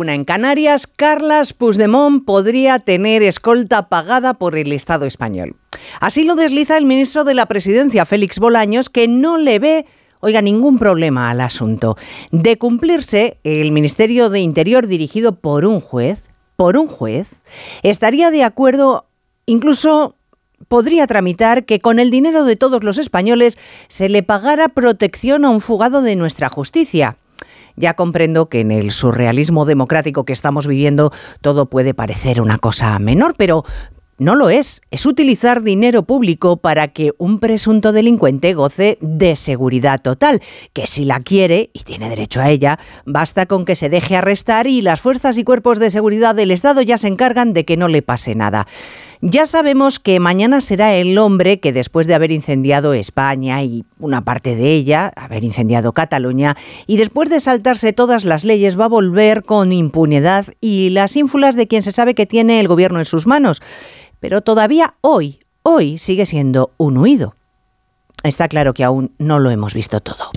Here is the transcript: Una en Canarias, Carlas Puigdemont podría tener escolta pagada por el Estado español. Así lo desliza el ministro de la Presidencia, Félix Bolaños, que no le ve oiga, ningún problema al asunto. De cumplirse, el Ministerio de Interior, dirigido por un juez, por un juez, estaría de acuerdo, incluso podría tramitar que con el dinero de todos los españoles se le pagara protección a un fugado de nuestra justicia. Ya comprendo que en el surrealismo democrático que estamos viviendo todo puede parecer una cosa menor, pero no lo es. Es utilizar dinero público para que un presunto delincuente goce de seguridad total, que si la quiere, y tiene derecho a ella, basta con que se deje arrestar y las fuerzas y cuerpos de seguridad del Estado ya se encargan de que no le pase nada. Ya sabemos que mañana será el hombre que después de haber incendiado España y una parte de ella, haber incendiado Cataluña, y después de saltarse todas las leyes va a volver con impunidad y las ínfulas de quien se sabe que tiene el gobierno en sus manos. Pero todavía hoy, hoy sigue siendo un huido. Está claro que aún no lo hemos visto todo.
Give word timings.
Una 0.00 0.14
en 0.14 0.24
Canarias, 0.24 0.86
Carlas 0.86 1.52
Puigdemont 1.52 2.24
podría 2.24 2.78
tener 2.78 3.22
escolta 3.22 3.90
pagada 3.90 4.32
por 4.32 4.56
el 4.56 4.72
Estado 4.72 5.04
español. 5.04 5.56
Así 6.00 6.24
lo 6.24 6.36
desliza 6.36 6.78
el 6.78 6.86
ministro 6.86 7.22
de 7.22 7.34
la 7.34 7.44
Presidencia, 7.44 8.06
Félix 8.06 8.38
Bolaños, 8.38 8.88
que 8.88 9.08
no 9.08 9.36
le 9.36 9.58
ve 9.58 9.84
oiga, 10.20 10.40
ningún 10.40 10.78
problema 10.78 11.28
al 11.28 11.42
asunto. 11.42 11.98
De 12.30 12.56
cumplirse, 12.56 13.36
el 13.44 13.72
Ministerio 13.72 14.30
de 14.30 14.40
Interior, 14.40 14.86
dirigido 14.86 15.34
por 15.34 15.66
un 15.66 15.82
juez, 15.82 16.22
por 16.56 16.78
un 16.78 16.86
juez, 16.86 17.28
estaría 17.82 18.30
de 18.30 18.42
acuerdo, 18.42 19.04
incluso 19.44 20.16
podría 20.68 21.06
tramitar 21.08 21.66
que 21.66 21.78
con 21.78 21.98
el 21.98 22.10
dinero 22.10 22.44
de 22.44 22.56
todos 22.56 22.82
los 22.84 22.96
españoles 22.96 23.58
se 23.88 24.08
le 24.08 24.22
pagara 24.22 24.70
protección 24.70 25.44
a 25.44 25.50
un 25.50 25.60
fugado 25.60 26.00
de 26.00 26.16
nuestra 26.16 26.48
justicia. 26.48 27.18
Ya 27.76 27.94
comprendo 27.94 28.48
que 28.48 28.60
en 28.60 28.70
el 28.70 28.90
surrealismo 28.90 29.64
democrático 29.64 30.24
que 30.24 30.32
estamos 30.32 30.66
viviendo 30.66 31.12
todo 31.40 31.66
puede 31.66 31.94
parecer 31.94 32.40
una 32.40 32.58
cosa 32.58 32.98
menor, 32.98 33.34
pero 33.36 33.64
no 34.20 34.36
lo 34.36 34.50
es. 34.50 34.82
Es 34.90 35.06
utilizar 35.06 35.62
dinero 35.62 36.02
público 36.02 36.58
para 36.58 36.88
que 36.88 37.12
un 37.16 37.40
presunto 37.40 37.90
delincuente 37.90 38.52
goce 38.52 38.98
de 39.00 39.34
seguridad 39.34 40.02
total, 40.02 40.42
que 40.74 40.86
si 40.86 41.06
la 41.06 41.20
quiere, 41.20 41.70
y 41.72 41.80
tiene 41.84 42.10
derecho 42.10 42.42
a 42.42 42.50
ella, 42.50 42.78
basta 43.06 43.46
con 43.46 43.64
que 43.64 43.76
se 43.76 43.88
deje 43.88 44.16
arrestar 44.16 44.66
y 44.66 44.82
las 44.82 45.00
fuerzas 45.00 45.38
y 45.38 45.44
cuerpos 45.44 45.78
de 45.78 45.88
seguridad 45.88 46.34
del 46.34 46.50
Estado 46.50 46.82
ya 46.82 46.98
se 46.98 47.08
encargan 47.08 47.54
de 47.54 47.64
que 47.64 47.78
no 47.78 47.88
le 47.88 48.02
pase 48.02 48.34
nada. 48.34 48.66
Ya 49.22 49.44
sabemos 49.44 50.00
que 50.00 50.18
mañana 50.18 50.62
será 50.62 50.94
el 50.94 51.18
hombre 51.18 51.60
que 51.60 51.74
después 51.74 52.06
de 52.06 52.14
haber 52.14 52.32
incendiado 52.32 52.94
España 52.94 53.62
y 53.62 53.84
una 53.98 54.24
parte 54.24 54.56
de 54.56 54.72
ella, 54.72 55.12
haber 55.14 55.44
incendiado 55.44 55.92
Cataluña, 55.92 56.56
y 56.86 56.96
después 56.96 57.28
de 57.28 57.38
saltarse 57.40 57.92
todas 57.92 58.24
las 58.24 58.44
leyes 58.44 58.80
va 58.80 58.86
a 58.86 58.88
volver 58.88 59.44
con 59.44 59.74
impunidad 59.74 60.46
y 60.62 60.88
las 60.90 61.16
ínfulas 61.16 61.54
de 61.54 61.68
quien 61.68 61.82
se 61.82 61.92
sabe 61.92 62.14
que 62.14 62.24
tiene 62.24 62.60
el 62.60 62.68
gobierno 62.68 62.98
en 62.98 63.04
sus 63.04 63.26
manos. 63.26 63.60
Pero 64.20 64.40
todavía 64.40 64.94
hoy, 65.02 65.38
hoy 65.62 65.98
sigue 65.98 66.24
siendo 66.24 66.72
un 66.78 66.96
huido. 66.96 67.34
Está 68.22 68.48
claro 68.48 68.72
que 68.72 68.84
aún 68.84 69.12
no 69.18 69.38
lo 69.38 69.50
hemos 69.50 69.74
visto 69.74 70.00
todo. 70.00 70.30